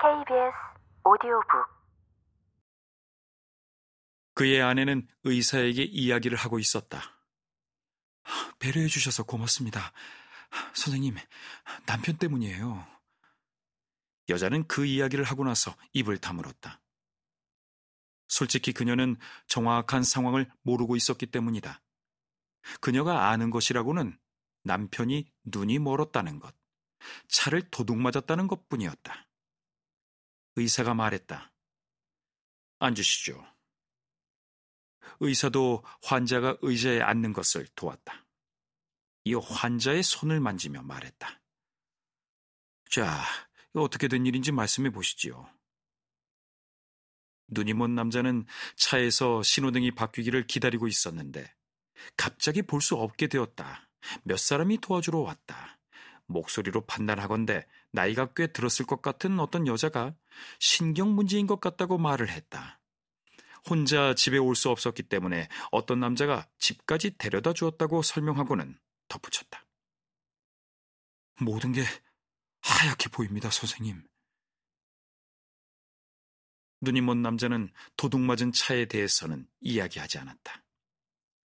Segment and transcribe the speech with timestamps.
[0.00, 0.56] KBS
[1.04, 1.68] 오디오북
[4.32, 7.02] 그의 아내는 의사에게 이야기를 하고 있었다.
[8.58, 9.92] 배려해 주셔서 고맙습니다.
[10.72, 11.16] 선생님,
[11.84, 12.86] 남편 때문이에요.
[14.30, 16.80] 여자는 그 이야기를 하고 나서 입을 다물었다.
[18.28, 21.82] 솔직히 그녀는 정확한 상황을 모르고 있었기 때문이다.
[22.80, 24.18] 그녀가 아는 것이라고는
[24.62, 26.54] 남편이 눈이 멀었다는 것,
[27.28, 29.26] 차를 도둑 맞았다는 것 뿐이었다.
[30.60, 31.52] 의사가 말했다.
[32.80, 33.46] 앉으시죠.
[35.20, 38.26] 의사도 환자가 의자에 앉는 것을 도왔다.
[39.24, 41.40] 이 환자의 손을 만지며 말했다.
[42.90, 43.22] 자,
[43.74, 45.48] 어떻게 된 일인지 말씀해 보시지요.
[47.48, 51.54] 눈이 먼 남자는 차에서 신호등이 바뀌기를 기다리고 있었는데
[52.16, 53.88] 갑자기 볼 수 없게 되었다.
[54.24, 55.78] 몇 사람이 도와주러 왔다.
[56.26, 60.14] 목소리로 판단하건대 나이가 꽤 들었을 것 같은 어떤 여자가
[60.58, 62.80] 신경 문제인 것 같다고 말을 했다.
[63.68, 69.66] 혼자 집에 올 수 없었기 때문에 어떤 남자가 집까지 데려다 주었다고 설명하고는 덧붙였다.
[71.40, 71.82] 모든 게
[72.62, 74.02] 하얗게 보입니다, 선생님.
[76.82, 80.64] 눈이 먼 남자는 도둑 맞은 차에 대해서는 이야기하지 않았다.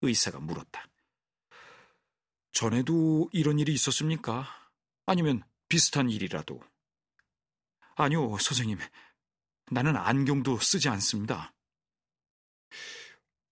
[0.01, 0.85] 의사가 물었다.
[2.53, 4.47] 전에도 이런 일이 있었습니까?
[5.05, 6.61] 아니면 비슷한 일이라도?
[7.95, 8.77] 아니요, 선생님.
[9.71, 11.53] 나는 안경도 쓰지 않습니다.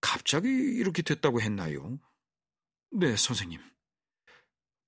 [0.01, 1.99] 갑자기 이렇게 됐다고 했나요?
[2.91, 3.61] 네, 선생님.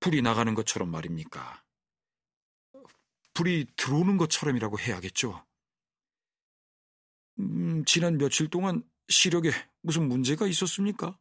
[0.00, 1.64] 불이 나가는 것처럼 말입니까?
[3.34, 5.44] 불이 들어오는 것처럼이라고 해야겠죠.
[7.38, 9.50] 음, 지난 며칠 동안 시력에
[9.82, 11.18] 무슨 문제가 있었습니까?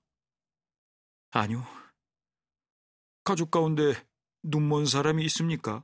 [1.32, 1.66] 아니요.
[3.24, 3.94] 가족 가운데
[4.44, 5.84] 눈먼 사람이 있습니까?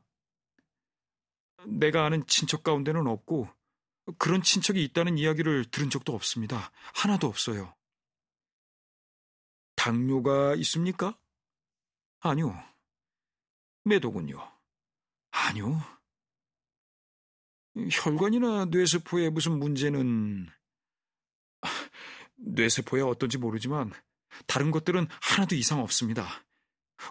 [1.65, 3.49] 내가 아는 친척 가운데는 없고
[4.17, 6.71] 그런 친척이 있다는 이야기를 들은 적도 없습니다.
[6.93, 7.75] 하나도 없어요.
[9.75, 11.17] 당뇨가 있습니까?
[12.19, 12.53] 아니요.
[13.83, 14.39] 매도군요.
[15.31, 15.81] 아니요.
[17.75, 20.47] 혈관이나 뇌세포에 무슨 문제는
[22.35, 23.91] 뇌세포야 어떤지 모르지만
[24.45, 26.43] 다른 것들은 하나도 이상 없습니다.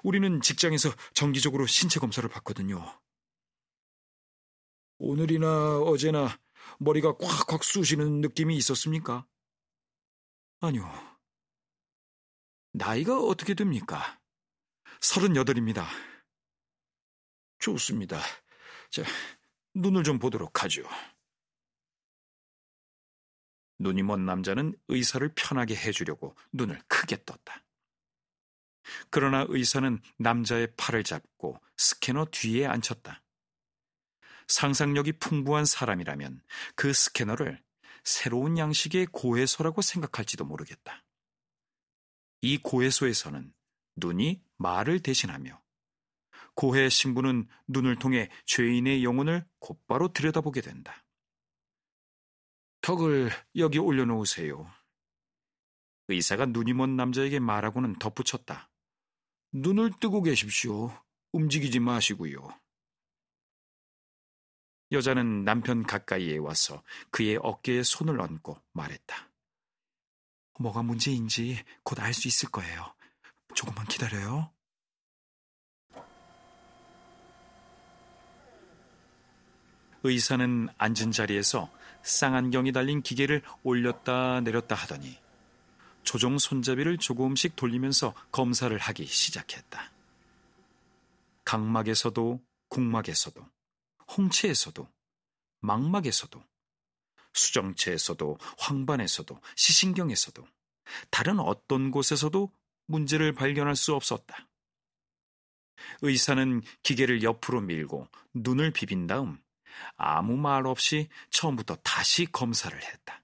[0.02, 3.00] 우리는 직장에서 정기적으로 신체 검사를 받거든요.
[5.00, 6.38] 오늘이나 어제나
[6.78, 9.26] 머리가 콱콱 쑤시는 느낌이 있었습니까?
[10.60, 10.84] 아니요.
[12.72, 14.20] 나이가 어떻게 됩니까?
[15.00, 15.88] 서른여덟입니다.
[17.60, 18.20] 좋습니다.
[18.90, 19.02] 자,
[19.74, 20.82] 눈을 좀 보도록 하죠.
[23.78, 27.64] 눈이 먼 남자는 의사를 편하게 해주려고 눈을 크게 떴다.
[29.08, 33.22] 그러나 의사는 남자의 팔을 잡고 스캐너 뒤에 앉혔다.
[34.50, 36.42] 상상력이 풍부한 사람이라면
[36.74, 37.62] 그 스캐너를
[38.02, 41.04] 새로운 양식의 고해소라고 생각할지도 모르겠다.
[42.42, 43.52] 이 고해소에서는
[43.96, 45.62] 눈이 말을 대신하며
[46.54, 51.04] 고해 신부는 눈을 통해 죄인의 영혼을 곧바로 들여다보게 된다.
[52.80, 54.68] 턱을 여기 올려놓으세요.
[56.08, 58.68] 의사가 눈이 먼 남자에게 말하고는 덧붙였다.
[59.52, 60.90] 눈을 뜨고 계십시오.
[61.32, 62.48] 움직이지 마시고요.
[64.92, 69.30] 여자는 남편 가까이에 와서 그의 어깨에 손을 얹고 말했다.
[70.58, 72.94] 뭐가 문제인지 곧 알 수 있을 거예요.
[73.54, 74.52] 조금만 기다려요.
[80.02, 81.70] 의사는 앉은 자리에서
[82.02, 85.18] 쌍안경이 달린 기계를 올렸다 내렸다 하더니
[86.02, 89.92] 조종 손잡이를 조금씩 돌리면서 검사를 하기 시작했다.
[91.44, 93.46] 각막에서도 국막에서도
[94.16, 94.88] 홍채에서도
[95.60, 96.42] 망막에서도
[97.32, 100.46] 수정체에서도 황반에서도 시신경에서도
[101.10, 102.52] 다른 어떤 곳에서도
[102.86, 104.48] 문제를 발견할 수 없었다.
[106.02, 109.40] 의사는 기계를 옆으로 밀고 눈을 비빈 다음
[109.96, 113.22] 아무 말 없이 처음부터 다시 검사를 했다.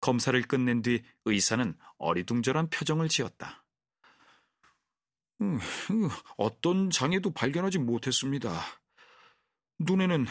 [0.00, 3.64] 검사를 끝낸 뒤 의사는 어리둥절한 표정을 지었다.
[5.40, 5.58] 음,
[6.36, 8.60] 어떤 장애도 발견하지 못했습니다.
[9.78, 10.26] 눈에는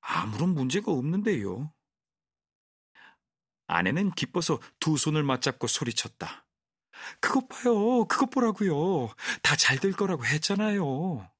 [0.00, 1.72] 아무런 문제가 없는데요.
[3.66, 6.46] 아내는 기뻐서 두 손을 맞잡고 소리쳤다.
[7.20, 8.04] 그것 봐요.
[8.06, 9.08] 그것 보라고요.
[9.42, 11.30] 다 잘 될 거라고 했잖아요.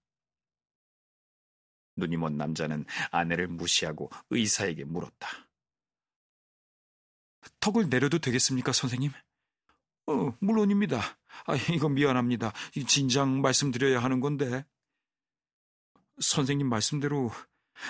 [1.96, 5.26] 눈이 먼 남자는 아내를 무시하고 의사에게 물었다.
[7.60, 9.10] 턱을 내려도 되겠습니까, 선생님?
[10.06, 11.00] 어, 물론입니다.
[11.46, 12.52] 아, 이건 미안합니다.
[12.86, 14.64] 진작 말씀드려야 하는 건데.
[16.20, 17.30] 선생님 말씀대로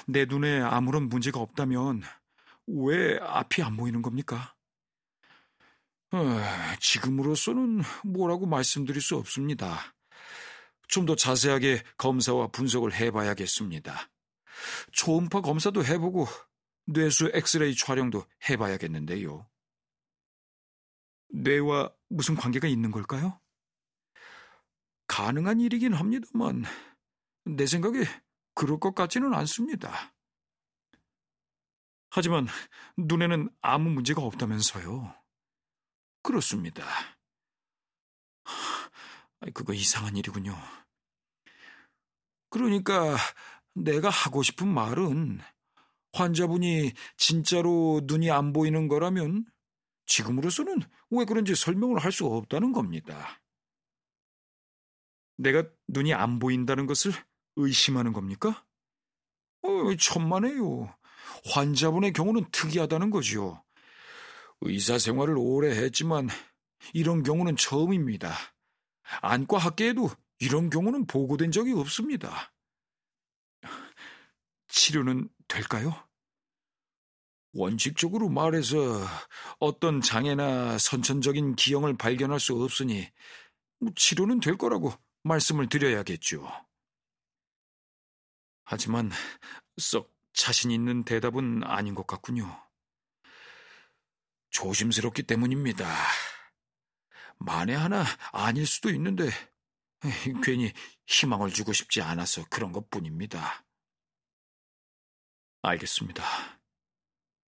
[0.07, 2.03] 내 눈에 아무런 문제가 없다면
[2.67, 4.55] 왜 앞이 안 보이는 겁니까?
[6.11, 6.19] 어,
[6.81, 9.95] 지금으로서는 뭐라고 말씀드릴 수 없습니다.
[10.89, 14.11] 좀 더 자세하게 검사와 분석을 해봐야겠습니다.
[14.93, 16.27] 초음파 검사도 해보고
[16.87, 19.47] 뇌수 엑스레이 촬영도 해봐야겠는데요.
[21.31, 23.39] 뇌와 무슨 관계가 있는 걸까요?
[25.07, 26.65] 가능한 일이긴 합니다만
[27.49, 28.05] 내 생각에
[28.55, 30.15] 그럴 것 같지는 않습니다.
[32.11, 32.47] 하지만
[32.97, 35.15] 눈에는 아무 문제가 없다면서요.
[36.23, 36.85] 그렇습니다.
[39.55, 40.57] 그거 이상한 일이군요.
[42.51, 43.17] 그러니까
[43.75, 45.41] 내가 하고 싶은 말은
[46.13, 49.47] 환자분이 진짜로 눈이 안 보이는 거라면
[50.07, 50.81] 지금으로서는
[51.11, 53.41] 왜 그런지 설명을 할 수 없다는 겁니다.
[55.37, 57.13] 내가 눈이 안 보인다는 것을
[57.59, 58.65] 의심하는 겁니까?
[59.63, 59.69] 어,
[59.99, 60.95] 천만에요.
[61.53, 63.63] 환자분의 경우는 특이하다는 거지요.
[64.61, 66.29] 의사 생활을 오래 했지만
[66.93, 68.35] 이런 경우는 처음입니다.
[69.21, 70.11] 안과 학계에도
[70.41, 72.53] 이런 경우는 보고된 적이 없습니다.
[74.69, 75.95] 치료는 될까요?
[77.53, 78.77] 원칙적으로 말해서
[79.59, 83.09] 어떤 장애나 선천적인 기형을 발견할 수 없으니
[83.97, 84.93] 치료는 될 거라고
[85.25, 86.68] 말씀을 드려야겠죠.
[88.71, 89.11] 하지만
[89.79, 92.47] 썩 자신 있는 대답은 아닌 것 같군요.
[94.51, 95.87] 조심스럽기 때문입니다.
[97.39, 99.31] 만에 하나 아닐 수도 있는데
[100.45, 100.75] 괜히
[101.07, 103.65] 희망을 주고 싶지 않아서 그런 것 뿐입니다.
[105.63, 106.23] 알겠습니다.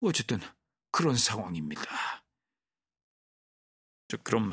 [0.01, 0.41] 어쨌든
[0.91, 2.25] 그런 상황입니다.
[4.09, 4.51] 저 그럼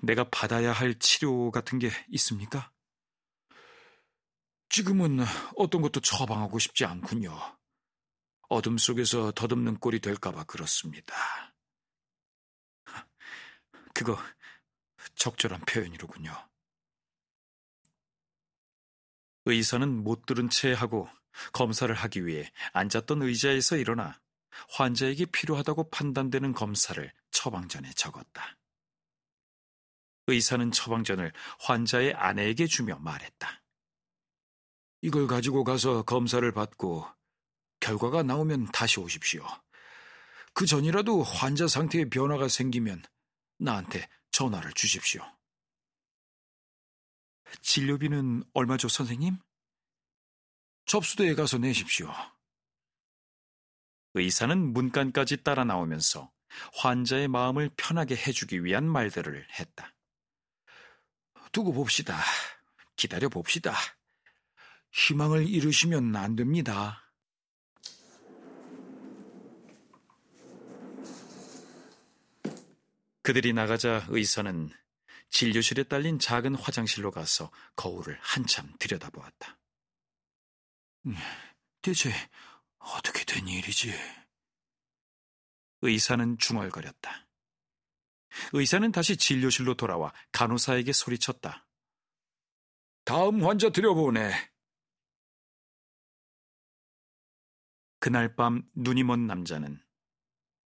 [0.00, 2.72] 내가 받아야 할 치료 같은 게 있습니까?
[4.68, 5.24] 지금은
[5.56, 7.32] 어떤 것도 처방하고 싶지 않군요.
[8.48, 11.14] 어둠 속에서 더듬는 꼴이 될까봐 그렇습니다.
[13.94, 14.18] 그거
[15.14, 16.32] 적절한 표현이로군요.
[19.46, 21.08] 의사는 못 들은 채 하고
[21.52, 24.20] 검사를 하기 위해 앉았던 의자에서 일어나
[24.70, 28.56] 환자에게 필요하다고 판단되는 검사를 처방전에 적었다.
[30.26, 33.62] 의사는 처방전을 환자의 아내에게 주며 말했다.
[35.06, 37.06] 이걸 가지고 가서 검사를 받고
[37.78, 39.46] 결과가 나오면 다시 오십시오.
[40.52, 43.04] 그 전이라도 환자 상태에 변화가 생기면
[43.56, 45.22] 나한테 전화를 주십시오.
[47.62, 49.38] 진료비는 얼마죠, 선생님?
[50.86, 52.12] 접수대에 가서 내십시오.
[54.14, 56.32] 의사는 문간까지 따라 나오면서
[56.78, 59.94] 환자의 마음을 편하게 해주기 위한 말들을 했다.
[61.52, 62.18] 두고 봅시다.
[62.96, 63.72] 기다려 봅시다.
[64.92, 67.02] 희망을 잃으시면 안 됩니다.
[73.22, 74.70] 그들이 나가자 의사는
[75.30, 79.58] 진료실에 딸린 작은 화장실로 가서 거울을 한참 들여다보았다.
[81.06, 81.16] 음,
[81.82, 82.12] 대체
[82.78, 83.92] 어떻게 된 일이지?
[85.82, 87.26] 의사는 중얼거렸다.
[88.52, 91.66] 의사는 다시 진료실로 돌아와 간호사에게 소리쳤다.
[93.04, 94.32] 다음 환자 들여보내.
[98.06, 99.80] 그날 밤 눈이 먼 남자는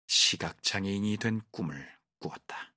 [0.07, 1.85] 시각장애인이 된 꿈을
[2.17, 2.74] 꾸었다.